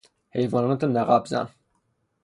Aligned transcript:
حیوانات 0.35 0.83
نقب 0.83 1.23
زن 1.31 1.47